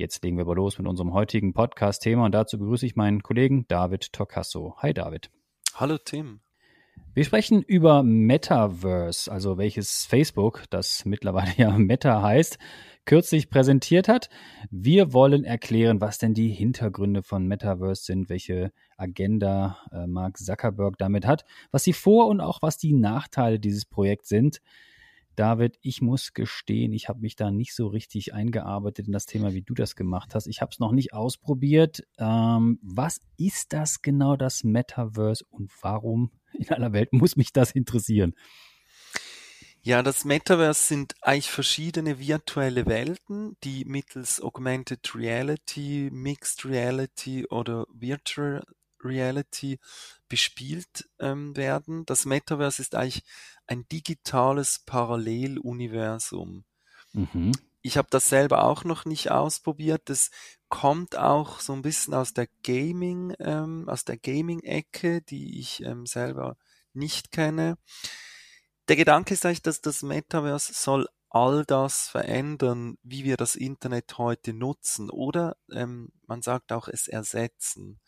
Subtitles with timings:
[0.00, 3.66] Jetzt legen wir aber los mit unserem heutigen Podcast-Thema und dazu begrüße ich meinen Kollegen
[3.66, 4.76] David Tocasso.
[4.76, 5.28] Hi David.
[5.74, 6.38] Hallo Tim.
[7.14, 12.58] Wir sprechen über Metaverse, also welches Facebook, das mittlerweile ja Meta heißt,
[13.06, 14.28] kürzlich präsentiert hat.
[14.70, 20.96] Wir wollen erklären, was denn die Hintergründe von Metaverse sind, welche Agenda äh, Mark Zuckerberg
[20.98, 24.60] damit hat, was die Vor- und auch was die Nachteile dieses Projekts sind.
[25.38, 29.54] David, ich muss gestehen, ich habe mich da nicht so richtig eingearbeitet in das Thema,
[29.54, 30.48] wie du das gemacht hast.
[30.48, 32.02] Ich habe es noch nicht ausprobiert.
[32.18, 37.70] Ähm, was ist das genau, das Metaverse und warum in aller Welt muss mich das
[37.70, 38.34] interessieren?
[39.80, 47.86] Ja, das Metaverse sind eigentlich verschiedene virtuelle Welten, die mittels Augmented Reality, Mixed Reality oder
[47.92, 48.64] Virtual
[49.02, 49.78] Reality
[50.28, 52.04] bespielt ähm, werden.
[52.06, 53.22] Das Metaverse ist eigentlich
[53.66, 56.64] ein digitales Paralleluniversum.
[57.12, 57.52] Mhm.
[57.80, 60.02] Ich habe das selber auch noch nicht ausprobiert.
[60.06, 60.30] Das
[60.68, 66.04] kommt auch so ein bisschen aus der Gaming, ähm, aus der Gaming-Ecke, die ich ähm,
[66.04, 66.56] selber
[66.92, 67.78] nicht kenne.
[68.88, 74.16] Der Gedanke ist eigentlich, dass das Metaverse soll all das verändern, wie wir das Internet
[74.18, 78.00] heute nutzen, oder ähm, man sagt auch es ersetzen.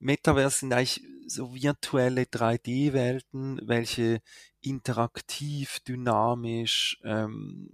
[0.00, 4.20] Metaverse sind eigentlich so virtuelle 3D-Welten, welche
[4.60, 7.70] interaktiv, dynamisch, ähm,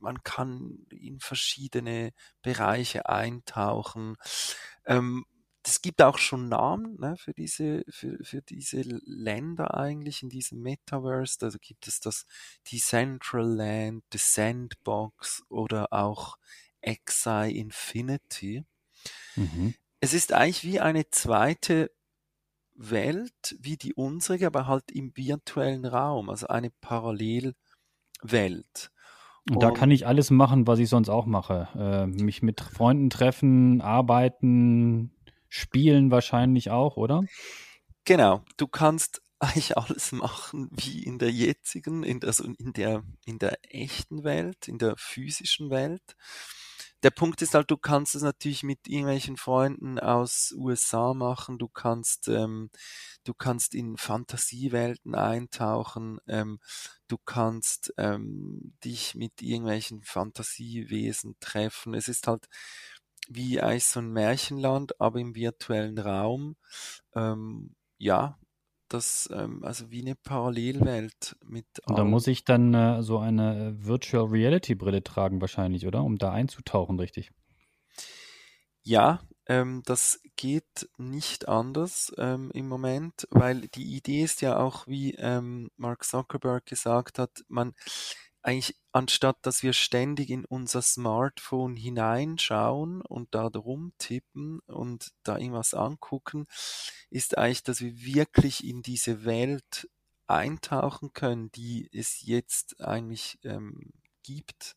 [0.00, 4.16] man kann in verschiedene Bereiche eintauchen.
[4.86, 5.24] Ähm,
[5.66, 10.60] es gibt auch schon Namen ne, für, diese, für, für diese Länder eigentlich in diesem
[10.60, 11.38] Metaverse.
[11.42, 12.26] Also gibt es das
[12.70, 16.36] Decentraland, The Sandbox oder auch
[16.82, 18.64] Exi Infinity.
[19.36, 19.74] Mhm.
[20.00, 21.90] Es ist eigentlich wie eine zweite
[22.74, 27.54] Welt, wie die unsere, aber halt im virtuellen Raum, also eine Parallelwelt.
[29.50, 31.68] Und, da kann ich alles machen, was ich sonst auch mache.
[31.76, 35.12] Äh, mich mit Freunden treffen, arbeiten,
[35.48, 37.24] spielen wahrscheinlich auch, oder?
[38.04, 38.42] Genau.
[38.56, 43.58] Du kannst eigentlich alles machen wie in der jetzigen, in also in der, in der
[43.62, 46.16] echten Welt, in der physischen Welt.
[47.04, 51.68] Der Punkt ist halt, du kannst es natürlich mit irgendwelchen Freunden aus USA machen, du
[51.68, 52.70] kannst, ähm,
[53.24, 56.58] du kannst in Fantasiewelten eintauchen, ähm,
[57.08, 61.94] du kannst ähm, dich mit irgendwelchen Fantasiewesen treffen.
[61.94, 62.48] Es ist halt
[63.28, 66.56] wie eigentlich so ein Märchenland, aber im virtuellen Raum.
[67.14, 68.38] Ähm, ja,
[68.88, 71.66] das, ähm, also wie eine Parallelwelt mit.
[71.86, 76.02] Und da muss ich dann äh, so eine äh, Virtual Reality Brille tragen, wahrscheinlich, oder?
[76.02, 77.30] Um da einzutauchen, richtig?
[78.82, 84.86] Ja, ähm, das geht nicht anders ähm, im Moment, weil die Idee ist ja auch,
[84.86, 87.74] wie ähm, Mark Zuckerberg gesagt hat, man
[88.44, 95.74] eigentlich anstatt dass wir ständig in unser Smartphone hineinschauen und da rumtippen und da irgendwas
[95.74, 96.46] angucken,
[97.10, 99.88] ist eigentlich, dass wir wirklich in diese Welt
[100.26, 104.76] eintauchen können, die es jetzt eigentlich ähm, gibt,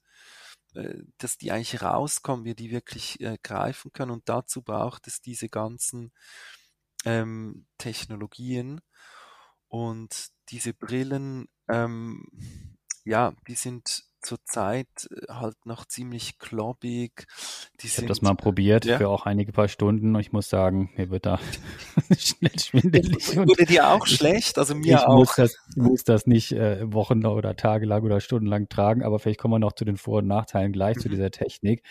[0.73, 4.11] äh, dass die eigentlich rauskommen, wir die wirklich äh, greifen können.
[4.11, 6.11] Und dazu braucht es diese ganzen
[7.05, 8.81] ähm, Technologien.
[9.69, 12.76] Und diese Brillen ähm,
[13.07, 17.27] ja, die sind zurzeit äh, halt noch ziemlich kloppig.
[17.79, 18.97] Die ich habe das mal probiert ja.
[18.97, 21.39] für auch einige paar Stunden und ich muss sagen, mir wird da
[22.17, 23.37] schnell schwindelig.
[23.37, 24.57] Wurde dir auch schlecht?
[24.57, 25.15] Also mir ich auch.
[25.15, 29.39] Muss das, ich muss das nicht äh, Wochen oder tagelang oder stundenlang tragen, aber vielleicht
[29.39, 31.01] kommen wir noch zu den Vor- und Nachteilen gleich mhm.
[31.01, 31.83] zu dieser Technik.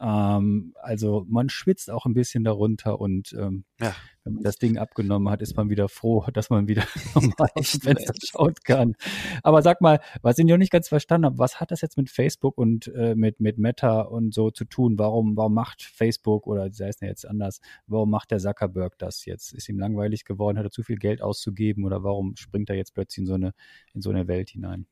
[0.00, 3.94] Ähm, also man schwitzt auch ein bisschen darunter und ähm, ja
[4.24, 7.72] wenn man das Ding abgenommen hat, ist man wieder froh, dass man wieder normal aus
[7.72, 8.94] dem Fenster schauen kann.
[9.42, 12.10] Aber sag mal, was ich noch nicht ganz verstanden habe, was hat das jetzt mit
[12.10, 14.98] Facebook und äh, mit, mit Meta und so zu tun?
[14.98, 19.24] Warum, warum macht Facebook oder sei es ja jetzt anders, warum macht der Zuckerberg das
[19.24, 19.52] jetzt?
[19.52, 22.94] Ist ihm langweilig geworden, hat er zu viel Geld auszugeben oder warum springt er jetzt
[22.94, 23.52] plötzlich in so eine,
[23.94, 24.86] in so eine Welt hinein?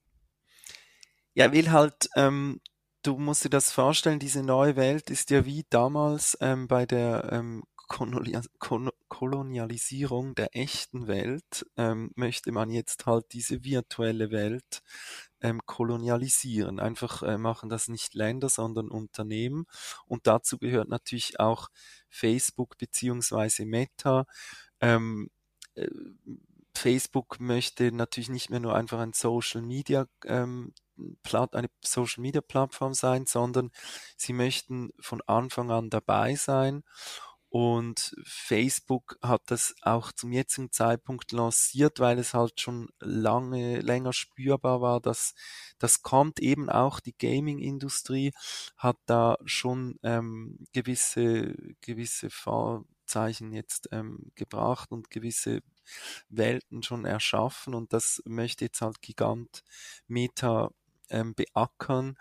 [1.34, 2.60] Ja, will halt ähm,
[3.02, 7.28] du musst dir das vorstellen, diese neue Welt ist ja wie damals ähm, bei der
[7.32, 7.64] ähm,
[9.08, 14.82] Kolonialisierung der echten Welt ähm, möchte man jetzt halt diese virtuelle Welt
[15.40, 16.80] ähm, kolonialisieren.
[16.80, 19.64] Einfach äh, machen das nicht Länder, sondern Unternehmen.
[20.06, 21.68] Und dazu gehört natürlich auch
[22.10, 24.26] Facebook beziehungsweise Meta.
[24.80, 25.30] Ähm,
[25.74, 25.88] äh,
[26.74, 30.74] Facebook möchte natürlich nicht mehr nur einfach ein Social Media ähm,
[31.52, 33.70] eine Social Media Plattform sein, sondern
[34.16, 36.82] sie möchten von Anfang an dabei sein.
[37.50, 44.12] Und Facebook hat das auch zum jetzigen Zeitpunkt lanciert, weil es halt schon lange, länger
[44.12, 45.34] spürbar war, dass
[45.78, 46.40] das kommt.
[46.40, 48.32] Eben auch die Gaming-Industrie
[48.76, 55.62] hat da schon ähm, gewisse, gewisse Vorzeichen jetzt ähm, gebracht und gewisse
[56.28, 57.74] Welten schon erschaffen.
[57.74, 59.64] Und das möchte jetzt halt Gigant
[60.06, 60.70] Meta
[61.10, 62.16] ähm, beackern.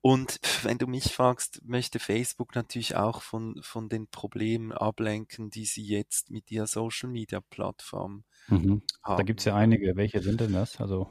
[0.00, 5.64] Und wenn du mich fragst, möchte Facebook natürlich auch von, von den Problemen ablenken, die
[5.64, 8.82] sie jetzt mit ihrer Social Media Plattform mhm.
[9.02, 9.16] haben.
[9.16, 9.96] Da gibt es ja einige.
[9.96, 10.80] Welche sind denn das?
[10.80, 11.08] Also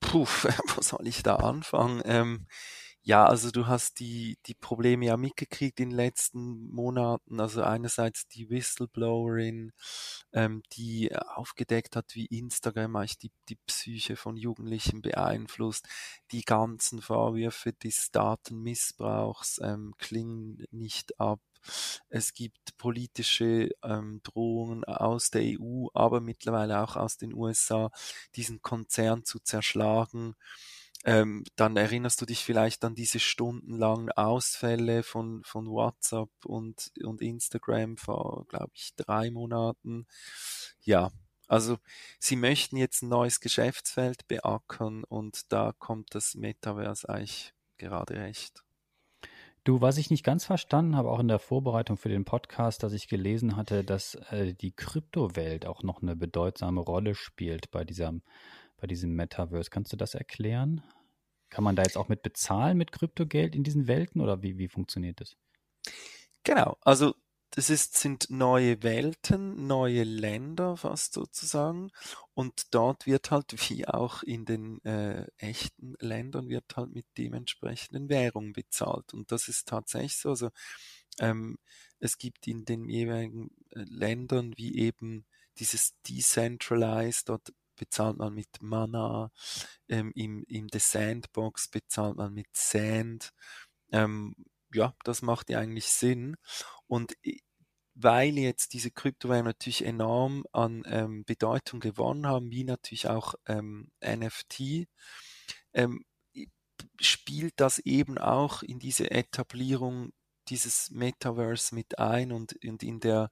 [0.00, 0.26] Puh,
[0.74, 2.02] wo soll ich da anfangen?
[2.04, 2.46] Ähm,
[3.08, 7.38] ja, also du hast die, die Probleme ja mitgekriegt in den letzten Monaten.
[7.38, 9.70] Also einerseits die Whistleblowerin,
[10.32, 15.86] ähm, die aufgedeckt hat, wie Instagram eigentlich die, die Psyche von Jugendlichen beeinflusst.
[16.32, 21.40] Die ganzen Vorwürfe des Datenmissbrauchs ähm, klingen nicht ab.
[22.08, 27.90] Es gibt politische ähm, Drohungen aus der EU, aber mittlerweile auch aus den USA,
[28.34, 30.34] diesen Konzern zu zerschlagen.
[31.06, 37.22] Ähm, dann erinnerst du dich vielleicht an diese stundenlangen Ausfälle von, von WhatsApp und, und
[37.22, 40.08] Instagram vor, glaube ich, drei Monaten.
[40.80, 41.12] Ja,
[41.46, 41.78] also
[42.18, 48.64] sie möchten jetzt ein neues Geschäftsfeld beackern und da kommt das Metaverse eigentlich gerade recht.
[49.62, 52.92] Du, was ich nicht ganz verstanden habe, auch in der Vorbereitung für den Podcast, dass
[52.92, 58.12] ich gelesen hatte, dass äh, die Kryptowelt auch noch eine bedeutsame Rolle spielt bei dieser,
[58.76, 59.70] bei diesem Metaverse.
[59.70, 60.82] Kannst du das erklären?
[61.50, 64.68] Kann man da jetzt auch mit bezahlen mit Kryptogeld in diesen Welten oder wie, wie
[64.68, 65.36] funktioniert das?
[66.44, 67.14] Genau, also
[67.50, 71.90] das ist, sind neue Welten, neue Länder fast sozusagen.
[72.34, 78.08] Und dort wird halt, wie auch in den äh, echten Ländern, wird halt mit dementsprechenden
[78.08, 79.14] Währungen bezahlt.
[79.14, 80.30] Und das ist tatsächlich so.
[80.30, 80.50] Also
[81.20, 81.58] ähm,
[81.98, 85.26] es gibt in den jeweiligen äh, Ländern wie eben
[85.58, 89.30] dieses Decentralized, dort bezahlt man mit Mana,
[89.88, 93.32] ähm, im, im The Sandbox bezahlt man mit Sand.
[93.92, 94.34] Ähm,
[94.74, 96.36] ja, das macht ja eigentlich Sinn.
[96.86, 97.14] Und
[97.94, 103.90] weil jetzt diese Kryptowährungen natürlich enorm an ähm, Bedeutung gewonnen haben, wie natürlich auch ähm,
[104.04, 104.86] NFT,
[105.72, 106.04] ähm,
[107.00, 110.12] spielt das eben auch in diese Etablierung
[110.48, 113.30] dieses Metaverse mit ein und, und in der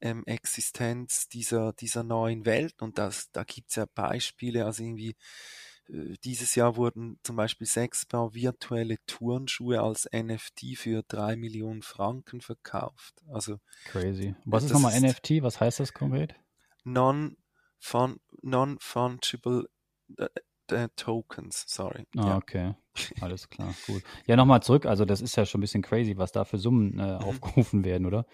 [0.00, 2.82] ähm, Existenz dieser, dieser neuen Welt.
[2.82, 5.16] Und das, da gibt es ja Beispiele, also irgendwie
[5.88, 11.82] äh, dieses Jahr wurden zum Beispiel sechs Paar virtuelle Turnschuhe als NFT für drei Millionen
[11.82, 13.14] Franken verkauft.
[13.32, 14.34] Also crazy.
[14.44, 15.42] Was ist nochmal NFT?
[15.42, 16.34] Was heißt das konkret?
[16.84, 18.78] Non-fungible non
[20.16, 20.28] äh,
[20.70, 22.06] äh, Tokens, sorry.
[22.16, 22.36] Ah, ja.
[22.36, 22.74] okay.
[23.20, 24.02] Alles klar, gut.
[24.26, 24.86] Ja, nochmal zurück.
[24.86, 27.24] Also, das ist ja schon ein bisschen crazy, was da für Summen äh, mhm.
[27.24, 28.26] aufgerufen werden, oder?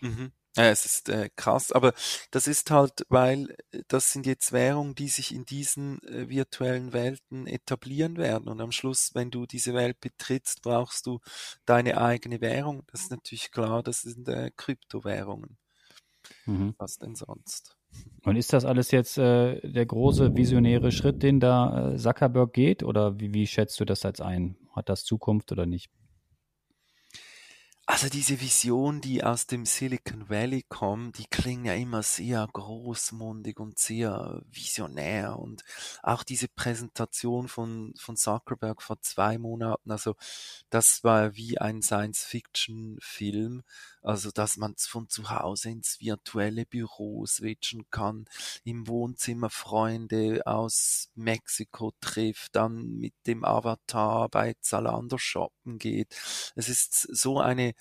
[0.00, 0.32] Mhm.
[0.56, 1.94] Ja, es ist äh, krass, aber
[2.32, 6.92] das ist halt, weil äh, das sind jetzt Währungen, die sich in diesen äh, virtuellen
[6.92, 8.48] Welten etablieren werden.
[8.48, 11.20] Und am Schluss, wenn du diese Welt betrittst, brauchst du
[11.64, 12.82] deine eigene Währung.
[12.90, 15.58] Das ist natürlich klar, das sind äh, Kryptowährungen.
[16.46, 16.74] Mhm.
[16.78, 17.76] Was denn sonst?
[18.24, 22.82] Und ist das alles jetzt äh, der große visionäre Schritt, den da äh, Zuckerberg geht?
[22.82, 24.56] Oder wie, wie schätzt du das als ein?
[24.72, 25.90] Hat das Zukunft oder nicht?
[27.90, 33.58] Also diese Vision, die aus dem Silicon Valley kommen, die klingen ja immer sehr großmundig
[33.58, 35.38] und sehr visionär.
[35.38, 35.64] Und
[36.02, 40.16] auch diese Präsentation von, von Zuckerberg vor zwei Monaten, also
[40.68, 43.62] das war wie ein Science-Fiction-Film.
[44.02, 48.26] Also, dass man von zu Hause ins virtuelle Büro switchen kann,
[48.64, 55.16] im Wohnzimmer Freunde aus Mexiko trifft, dann mit dem Avatar bei Zalando
[55.68, 56.14] shoppen geht.
[56.56, 57.74] Es ist so eine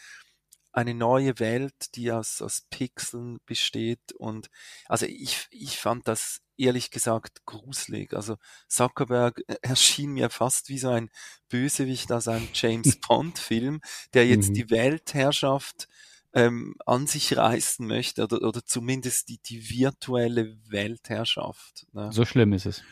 [0.73, 4.51] eine neue Welt, die aus, aus Pixeln besteht und
[4.85, 8.13] also ich, ich fand das ehrlich gesagt gruselig.
[8.13, 11.09] Also Zuckerberg erschien mir fast wie so ein
[11.49, 13.81] Bösewicht aus einem James Bond Film,
[14.13, 14.53] der jetzt mhm.
[14.53, 15.87] die Weltherrschaft
[16.33, 21.87] ähm, an sich reißen möchte oder, oder zumindest die, die virtuelle Weltherrschaft.
[21.93, 22.11] Ne?
[22.11, 22.83] So schlimm ist es.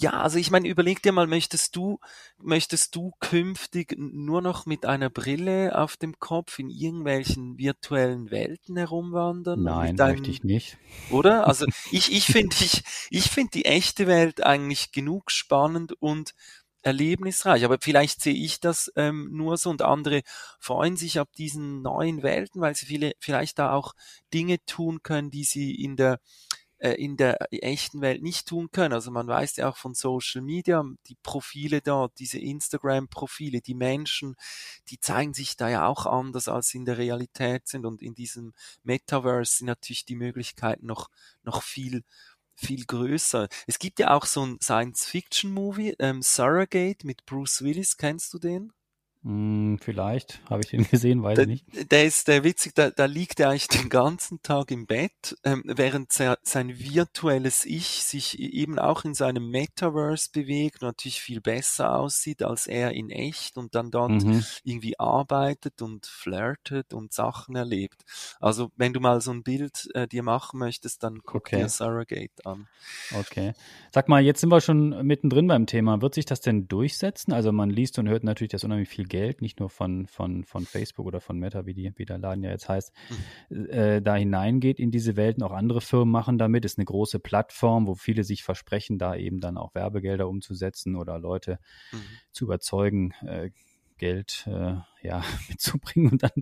[0.00, 1.98] Ja, also ich meine, überleg dir mal, möchtest du,
[2.38, 8.78] möchtest du künftig nur noch mit einer Brille auf dem Kopf in irgendwelchen virtuellen Welten
[8.78, 9.62] herumwandern?
[9.62, 10.78] Nein, deinem, möchte ich nicht.
[11.10, 11.46] Oder?
[11.46, 16.34] Also ich, ich finde ich, ich finde die echte Welt eigentlich genug spannend und
[16.80, 17.66] erlebnisreich.
[17.66, 20.22] Aber vielleicht sehe ich das ähm, nur so und andere
[20.58, 23.92] freuen sich ab diesen neuen Welten, weil sie viele, vielleicht da auch
[24.32, 26.20] Dinge tun können, die sie in der
[26.80, 28.92] äh, in der echten Welt nicht tun können.
[28.92, 34.34] Also man weiß ja auch von Social Media, die Profile dort, diese Instagram-Profile, die Menschen,
[34.88, 37.86] die zeigen sich da ja auch anders, als sie in der Realität sind.
[37.86, 41.08] Und in diesem Metaverse sind natürlich die Möglichkeiten noch,
[41.42, 42.02] noch viel
[42.56, 43.48] viel größer.
[43.66, 48.72] Es gibt ja auch so ein Science-Fiction-Movie, ähm, Surrogate mit Bruce Willis, kennst du den?
[49.22, 51.92] Hm, vielleicht habe ich den gesehen, weiß ich nicht.
[51.92, 55.62] Der ist der witzig, da, da liegt er eigentlich den ganzen Tag im Bett, ähm,
[55.66, 61.98] während sein, sein virtuelles Ich sich eben auch in seinem Metaverse bewegt, natürlich viel besser
[61.98, 64.42] aussieht als er in echt und dann dort mhm.
[64.64, 68.02] irgendwie arbeitet und flirtet und Sachen erlebt.
[68.40, 71.58] Also wenn du mal so ein Bild äh, dir machen möchtest, dann guck okay.
[71.58, 72.68] dir Surrogate an.
[73.14, 73.52] Okay.
[73.92, 76.00] Sag mal, jetzt sind wir schon mittendrin beim Thema.
[76.00, 77.34] Wird sich das denn durchsetzen?
[77.34, 80.64] Also man liest und hört natürlich, dass unheimlich viel Geld, nicht nur von, von, von
[80.64, 82.92] Facebook oder von Meta, wie, die, wie der Laden ja jetzt heißt,
[83.50, 83.66] mhm.
[83.66, 85.42] äh, da hineingeht in diese Welten.
[85.42, 86.64] Auch andere Firmen machen damit.
[86.64, 91.18] Ist eine große Plattform, wo viele sich versprechen, da eben dann auch Werbegelder umzusetzen oder
[91.18, 91.58] Leute
[91.92, 91.98] mhm.
[92.32, 93.50] zu überzeugen, äh,
[94.00, 96.32] Geld äh, ja, mitzubringen und dann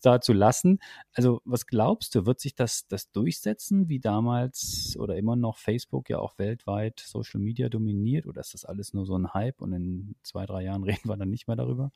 [0.00, 0.78] da zu lassen.
[1.12, 6.08] Also was glaubst du, wird sich das, das durchsetzen, wie damals oder immer noch Facebook
[6.08, 9.74] ja auch weltweit Social Media dominiert oder ist das alles nur so ein Hype und
[9.74, 11.92] in zwei, drei Jahren reden wir dann nicht mehr darüber?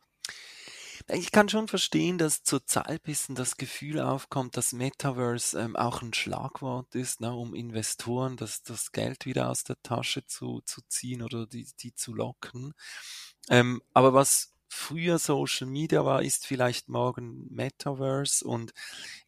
[1.08, 6.02] Ich kann schon verstehen, dass zurzeit ein bisschen das Gefühl aufkommt, dass Metaverse ähm, auch
[6.02, 10.80] ein Schlagwort ist, ne, um Investoren das, das Geld wieder aus der Tasche zu, zu
[10.88, 12.74] ziehen oder die, die zu locken.
[13.48, 18.46] Ähm, aber was früher Social Media war, ist vielleicht morgen Metaverse.
[18.46, 18.72] Und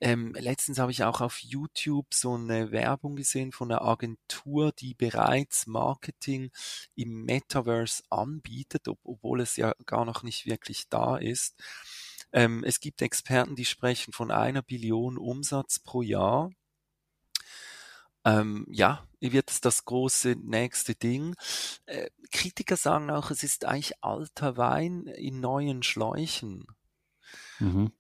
[0.01, 4.95] ähm, letztens habe ich auch auf YouTube so eine Werbung gesehen von einer Agentur, die
[4.95, 6.51] bereits Marketing
[6.95, 11.57] im Metaverse anbietet, ob, obwohl es ja gar noch nicht wirklich da ist.
[12.33, 16.51] Ähm, es gibt Experten, die sprechen von einer Billion Umsatz pro Jahr.
[18.29, 21.35] Ähm, ja, wird es das große nächste Ding.
[21.87, 26.67] Äh, Kritiker sagen auch, es ist eigentlich alter Wein in neuen Schläuchen.
[27.59, 27.93] Mhm.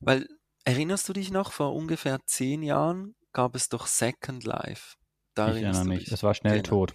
[0.00, 0.28] Weil,
[0.64, 4.96] erinnerst du dich noch, vor ungefähr zehn Jahren gab es doch Second Life.
[5.34, 6.86] Da ich erinnere mich, es war schnell genau.
[6.86, 6.94] tot.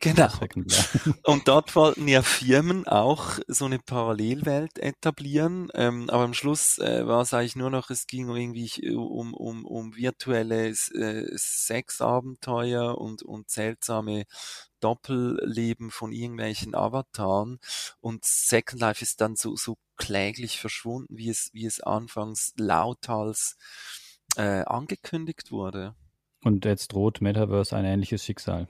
[0.00, 0.28] Genau.
[1.24, 7.06] Und dort wollten ja Firmen auch so eine Parallelwelt etablieren, ähm, aber am Schluss äh,
[7.06, 13.22] war es eigentlich nur noch, es ging irgendwie um, um, um virtuelle äh, Sexabenteuer und,
[13.22, 14.24] und seltsame
[14.80, 17.58] Doppelleben von irgendwelchen Avataren
[18.00, 23.56] und Second Life ist dann so, so kläglich verschwunden, wie es, wie es anfangs lauthals
[24.36, 25.94] äh, angekündigt wurde.
[26.44, 28.68] Und jetzt droht Metaverse ein ähnliches Schicksal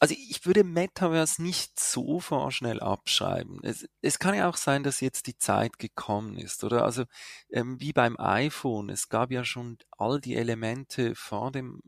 [0.00, 3.60] also ich würde Metaverse nicht so vorschnell abschreiben.
[3.62, 6.84] Es, es kann ja auch sein, dass jetzt die Zeit gekommen ist, oder?
[6.84, 7.04] Also
[7.50, 8.90] ähm, wie beim iPhone.
[8.90, 11.80] Es gab ja schon all die Elemente vor dem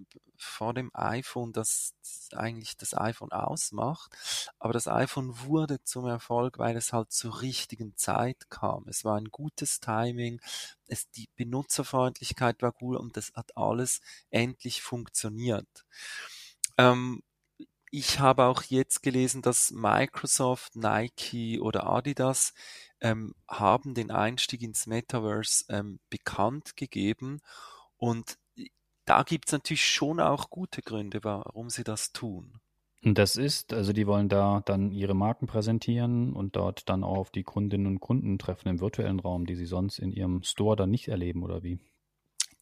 [0.42, 1.94] vor dem iPhone, das
[2.32, 4.10] eigentlich das iPhone ausmacht.
[4.58, 8.84] Aber das iPhone wurde zum Erfolg, weil es halt zur richtigen Zeit kam.
[8.88, 10.40] Es war ein gutes Timing.
[10.88, 14.00] Es, die Benutzerfreundlichkeit war gut und das hat alles
[14.30, 15.84] endlich funktioniert.
[16.78, 17.22] Ähm,
[17.90, 22.54] ich habe auch jetzt gelesen, dass Microsoft, Nike oder Adidas
[23.00, 27.40] ähm, haben den Einstieg ins Metaverse ähm, bekannt gegeben
[27.96, 28.38] und
[29.04, 32.60] da gibt es natürlich schon auch gute Gründe, warum sie das tun.
[33.02, 37.16] Und das ist, also die wollen da dann ihre Marken präsentieren und dort dann auch
[37.16, 40.76] auf die Kundinnen und Kunden treffen im virtuellen Raum, die sie sonst in ihrem Store
[40.76, 41.80] dann nicht erleben, oder wie?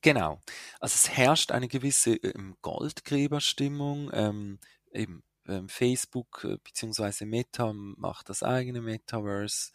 [0.00, 0.40] Genau.
[0.78, 4.10] Also es herrscht eine gewisse ähm, Goldgräberstimmung.
[4.12, 4.60] Ähm,
[4.98, 7.24] eben ähm, Facebook äh, bzw.
[7.24, 9.72] Meta macht das eigene Metaverse.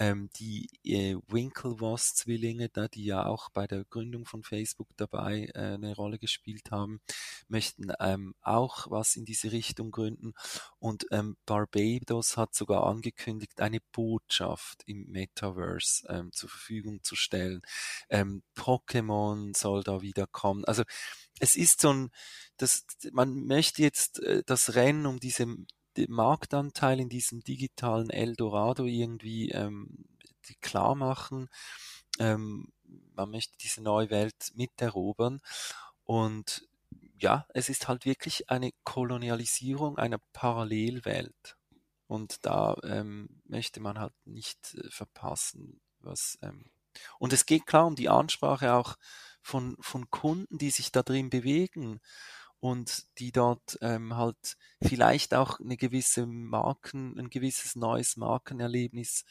[0.00, 5.74] Ähm, die äh, Winklevoss-Zwillinge, da die ja auch bei der Gründung von Facebook dabei äh,
[5.74, 7.00] eine Rolle gespielt haben,
[7.48, 10.32] möchten ähm, auch was in diese Richtung gründen.
[10.78, 17.60] Und ähm, Barbados hat sogar angekündigt, eine Botschaft im Metaverse ähm, zur Verfügung zu stellen.
[18.08, 20.64] Ähm, Pokémon soll da wieder kommen.
[20.64, 20.82] Also
[21.40, 22.10] es ist so ein,
[22.56, 25.46] das, man möchte jetzt äh, das Rennen um diese
[26.08, 30.04] Marktanteil in diesem digitalen Eldorado irgendwie ähm,
[30.60, 31.48] klar machen.
[32.18, 32.72] Ähm,
[33.14, 35.40] man möchte diese neue Welt miterobern
[36.04, 36.68] und
[37.18, 41.56] ja, es ist halt wirklich eine Kolonialisierung einer Parallelwelt.
[42.06, 46.38] Und da ähm, möchte man halt nicht äh, verpassen, was.
[46.42, 46.64] Ähm,
[47.18, 48.96] und es geht klar um die Ansprache auch
[49.42, 52.00] von, von Kunden, die sich da drin bewegen
[52.60, 59.24] und die dort ähm, halt vielleicht auch eine gewisse Marken, ein gewisses neues Markenerlebnis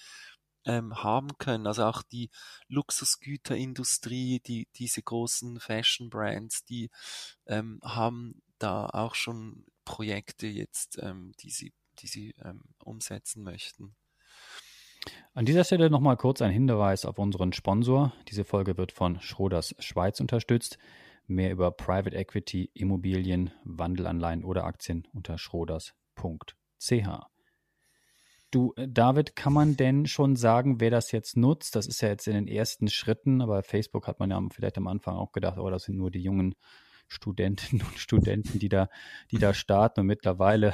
[0.66, 1.68] ähm, haben können.
[1.68, 2.30] Also auch die
[2.68, 6.90] Luxusgüterindustrie, die, diese großen Fashion Brands, die
[7.46, 13.96] ähm, haben da auch schon Projekte jetzt, ähm, die sie, die sie ähm, umsetzen möchten.
[15.34, 18.14] An dieser Stelle nochmal kurz ein Hinweis auf unseren Sponsor.
[18.28, 20.78] Diese Folge wird von Schroders Schweiz unterstützt.
[21.30, 26.94] Mehr über Private Equity, Immobilien, Wandelanleihen oder Aktien unter schroders.ch.
[28.52, 31.76] Du, äh, David, kann man denn schon sagen, wer das jetzt nutzt?
[31.76, 34.88] Das ist ja jetzt in den ersten Schritten, aber Facebook hat man ja vielleicht am
[34.88, 36.56] Anfang auch gedacht, oh, das sind nur die jungen
[37.10, 38.88] Studentinnen und Studenten, die da,
[39.32, 40.02] die da starten.
[40.02, 40.74] Und mittlerweile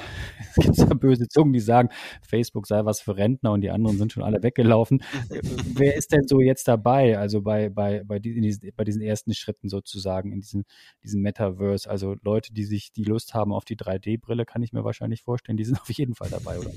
[0.55, 1.89] gibt es ja böse Zungen, die sagen,
[2.21, 5.01] Facebook sei was für Rentner und die anderen sind schon alle weggelaufen.
[5.29, 7.17] Wer ist denn so jetzt dabei?
[7.17, 10.65] Also bei, bei, bei, diesen, bei diesen ersten Schritten sozusagen in diesem,
[11.03, 11.89] diesem Metaverse.
[11.89, 15.57] Also Leute, die sich die Lust haben auf die 3D-Brille, kann ich mir wahrscheinlich vorstellen,
[15.57, 16.71] die sind auf jeden Fall dabei, oder?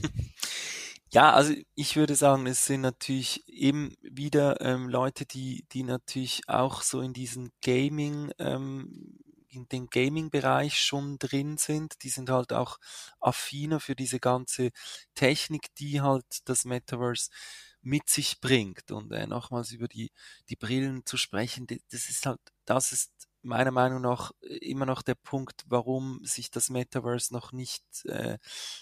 [1.10, 6.42] Ja, also ich würde sagen, es sind natürlich eben wieder ähm, Leute, die, die natürlich
[6.48, 9.18] auch so in diesen Gaming, ähm,
[9.58, 12.02] in den Gaming-Bereich schon drin sind.
[12.02, 12.78] Die sind halt auch
[13.20, 14.70] affiner für diese ganze
[15.14, 17.30] Technik, die halt das Metaverse
[17.82, 18.90] mit sich bringt.
[18.90, 20.10] Und äh, nochmals über die,
[20.48, 23.12] die Brillen zu sprechen, das ist halt, das ist
[23.42, 28.38] meiner Meinung nach äh, immer noch der Punkt, warum sich das Metaverse noch nicht äh,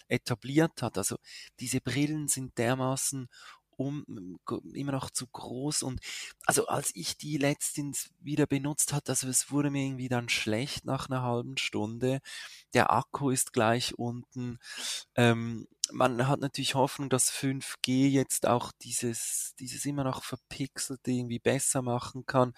[0.08, 0.98] etabliert hat.
[0.98, 1.16] Also
[1.60, 3.28] diese Brillen sind dermaßen
[3.76, 4.38] um,
[4.74, 6.00] immer noch zu groß und
[6.46, 10.84] also als ich die letztens wieder benutzt hatte, also es wurde mir irgendwie dann schlecht
[10.84, 12.20] nach einer halben Stunde.
[12.74, 14.58] Der Akku ist gleich unten.
[15.14, 21.38] Ähm, man hat natürlich Hoffnung, dass 5G jetzt auch dieses, dieses immer noch verpixelte irgendwie
[21.38, 22.54] besser machen kann.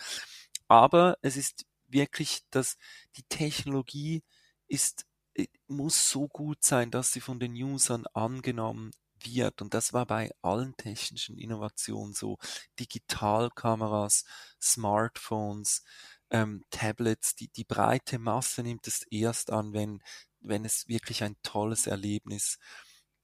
[0.68, 2.76] Aber es ist wirklich, dass
[3.16, 4.22] die Technologie
[4.68, 8.92] ist, äh, muss so gut sein, dass sie von den Usern angenommen
[9.25, 9.62] wird.
[9.62, 12.38] Und das war bei allen technischen Innovationen so.
[12.78, 14.25] Digitalkameras,
[14.60, 15.82] Smartphones,
[16.30, 20.02] ähm, Tablets, die, die breite Masse nimmt es erst an, wenn,
[20.40, 22.58] wenn es wirklich ein tolles Erlebnis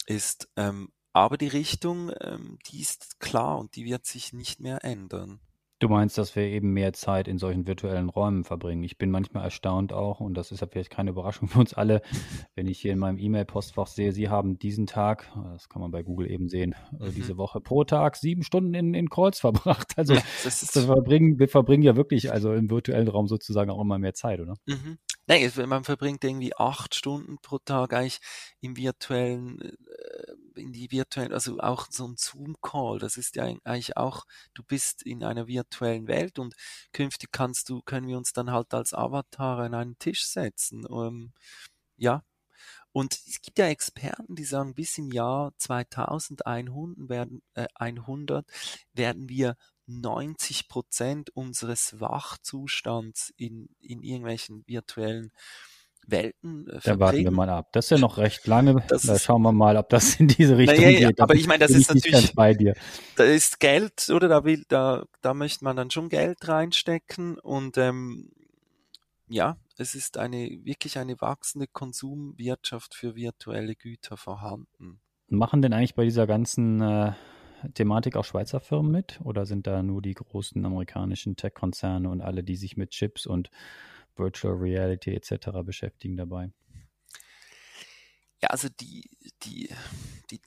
[0.07, 0.49] ist.
[0.57, 5.40] Ähm, aber die Richtung, ähm, die ist klar und die wird sich nicht mehr ändern.
[5.81, 8.85] Du meinst, dass wir eben mehr Zeit in solchen virtuellen Räumen verbringen.
[8.85, 12.01] Ich bin manchmal erstaunt auch, und das ist ja vielleicht keine Überraschung für uns alle,
[12.55, 16.03] wenn ich hier in meinem E-Mail-Postfach sehe, Sie haben diesen Tag, das kann man bei
[16.03, 17.15] Google eben sehen, äh, mhm.
[17.15, 19.95] diese Woche pro Tag sieben Stunden in, in Calls verbracht.
[19.97, 23.71] Also ja, das ist das verbringen, wir verbringen ja wirklich also im virtuellen Raum sozusagen
[23.71, 24.55] auch immer mehr Zeit, oder?
[24.67, 24.99] Mhm.
[25.27, 28.21] Nein, man verbringt irgendwie acht Stunden pro Tag eigentlich
[28.61, 33.97] im virtuellen, äh, in die virtuellen, also auch so ein Zoom-Call, das ist ja eigentlich
[33.97, 36.55] auch, du bist in einer virtuellen Welt und
[36.93, 40.87] künftig kannst du, können wir uns dann halt als Avatar an einen Tisch setzen.
[40.91, 41.33] Ähm,
[41.97, 42.23] ja.
[42.93, 48.47] Und es gibt ja Experten, die sagen, bis im Jahr 2100 werden, äh, 100
[48.95, 55.33] werden wir 90 Prozent unseres Wachzustands in, in irgendwelchen virtuellen
[56.07, 57.68] Welten äh, Da warten wir mal ab.
[57.73, 58.75] Das ist ja noch recht lange.
[58.88, 61.20] Das da schauen wir mal, ob das in diese Richtung naja, geht.
[61.20, 62.75] aber ich meine, das ist natürlich bei dir.
[63.16, 64.29] Da ist Geld, oder?
[64.29, 68.31] Da will, da, da möchte man dann schon Geld reinstecken und ähm,
[69.29, 75.01] ja, es ist eine wirklich eine wachsende Konsumwirtschaft für virtuelle Güter vorhanden.
[75.29, 77.12] Machen denn eigentlich bei dieser ganzen äh,
[77.74, 82.44] Thematik auch Schweizer Firmen mit oder sind da nur die großen amerikanischen Tech-Konzerne und alle,
[82.44, 83.50] die sich mit Chips und
[84.16, 85.48] Virtual Reality etc.
[85.64, 86.50] beschäftigen dabei?
[88.42, 89.09] Ja, also die,
[89.42, 89.70] die,
[90.31, 90.40] die,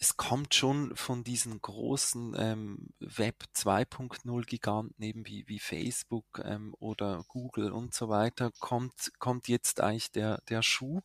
[0.00, 6.74] es kommt schon von diesen großen ähm, Web 2.0 Giganten eben wie, wie Facebook ähm,
[6.78, 11.04] oder Google und so weiter, kommt, kommt jetzt eigentlich der, der Schub.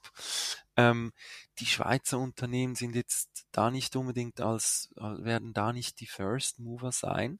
[0.75, 1.13] Ähm,
[1.59, 6.91] die Schweizer Unternehmen sind jetzt da nicht unbedingt als, werden da nicht die First Mover
[6.91, 7.39] sein.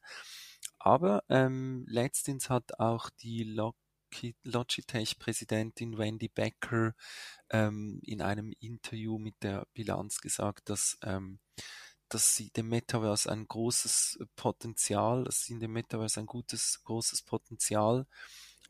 [0.80, 3.44] Aber ähm, letztens hat auch die
[4.44, 6.94] Logitech-Präsidentin Wendy Becker
[7.50, 11.40] ähm, in einem Interview mit der Bilanz gesagt, dass, ähm,
[12.10, 17.24] dass sie dem Metaverse ein großes Potenzial, dass sie in dem Metaverse ein gutes, großes
[17.24, 18.06] Potenzial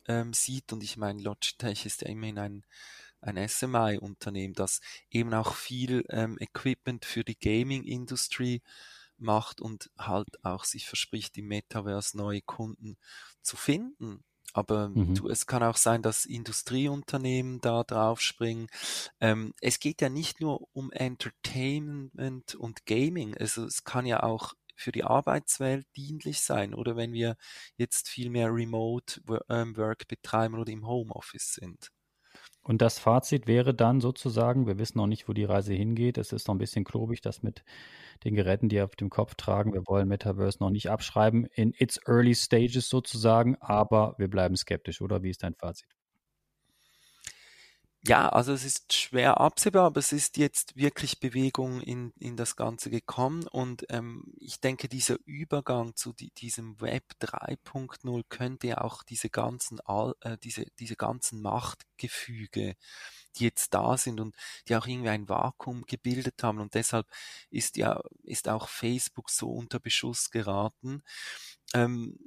[0.07, 0.71] ähm, sieht.
[0.71, 2.63] Und ich meine, Logitech ist ja immerhin ein
[3.23, 8.61] ein SMI-Unternehmen, das eben auch viel ähm, Equipment für die Gaming-Industrie
[9.17, 12.97] macht und halt auch sich verspricht, im Metaverse neue Kunden
[13.41, 14.23] zu finden.
[14.53, 15.15] Aber mhm.
[15.15, 18.67] du, es kann auch sein, dass Industrieunternehmen da draufspringen.
[19.19, 23.35] Ähm, es geht ja nicht nur um Entertainment und Gaming.
[23.35, 27.35] Also es kann ja auch für die Arbeitswelt dienlich sein oder wenn wir
[27.77, 31.91] jetzt viel mehr Remote ähm, Work betreiben oder im Homeoffice sind.
[32.63, 36.17] Und das Fazit wäre dann sozusagen, wir wissen noch nicht, wo die Reise hingeht.
[36.17, 37.63] Es ist noch ein bisschen klobig, das mit
[38.23, 39.73] den Geräten, die auf dem Kopf tragen.
[39.73, 45.01] Wir wollen Metaverse noch nicht abschreiben in its early stages sozusagen, aber wir bleiben skeptisch,
[45.01, 45.23] oder?
[45.23, 45.89] Wie ist dein Fazit?
[48.05, 52.57] Ja, also es ist schwer absehbar, aber es ist jetzt wirklich Bewegung in, in das
[52.57, 59.03] Ganze gekommen und ähm, ich denke, dieser Übergang zu die, diesem Web 3.0 könnte auch
[59.03, 59.79] diese ganzen,
[60.21, 62.75] äh, diese, diese ganzen Machtgefüge,
[63.37, 64.35] die jetzt da sind und
[64.67, 67.07] die auch irgendwie ein Vakuum gebildet haben und deshalb
[67.51, 71.03] ist ja, ist auch Facebook so unter Beschuss geraten.
[71.73, 72.17] Ähm,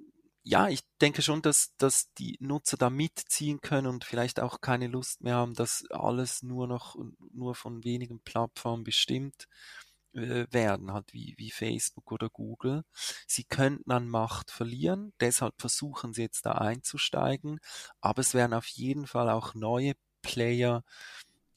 [0.49, 4.87] ja, ich denke schon, dass, dass die Nutzer da mitziehen können und vielleicht auch keine
[4.87, 6.97] Lust mehr haben, dass alles nur noch
[7.33, 9.49] nur von wenigen Plattformen bestimmt
[10.13, 12.85] äh, werden, halt wie, wie Facebook oder Google.
[13.27, 17.59] Sie könnten an Macht verlieren, deshalb versuchen sie jetzt da einzusteigen,
[18.01, 20.85] aber es werden auf jeden Fall auch neue Player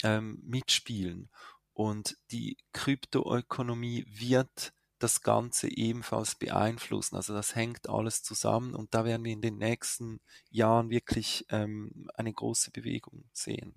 [0.04, 1.30] ähm, mitspielen.
[1.74, 7.16] Und die Kryptoökonomie wird das Ganze ebenfalls beeinflussen.
[7.16, 12.08] Also das hängt alles zusammen und da werden wir in den nächsten Jahren wirklich ähm,
[12.16, 13.74] eine große Bewegung sehen.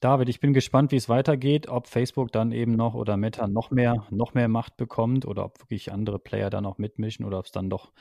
[0.00, 3.70] David, ich bin gespannt, wie es weitergeht, ob Facebook dann eben noch oder Meta noch
[3.70, 7.46] mehr, noch mehr Macht bekommt oder ob wirklich andere Player da noch mitmischen oder ob
[7.46, 7.92] es dann doch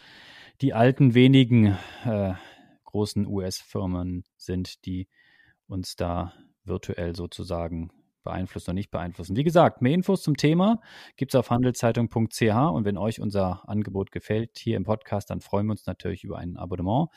[0.61, 2.33] die alten wenigen äh,
[2.83, 5.07] großen US-Firmen sind, die
[5.67, 7.91] uns da virtuell sozusagen
[8.25, 9.37] beeinflussen oder nicht beeinflussen.
[9.37, 10.81] Wie gesagt, mehr Infos zum Thema
[11.15, 15.67] gibt es auf handelszeitung.ch und wenn euch unser Angebot gefällt hier im Podcast, dann freuen
[15.67, 17.07] wir uns natürlich über ein Abonnement,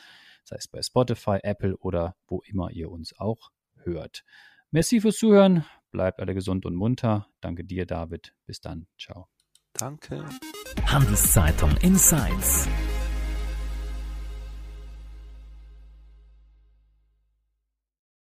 [0.44, 3.50] sei es bei Spotify, Apple oder wo immer ihr uns auch
[3.82, 4.22] hört.
[4.70, 7.26] Merci fürs Zuhören, bleibt alle gesund und munter.
[7.40, 8.34] Danke dir, David.
[8.46, 8.86] Bis dann.
[8.98, 9.26] Ciao.
[9.72, 10.24] Danke.
[10.86, 12.68] Handelszeitung Insights.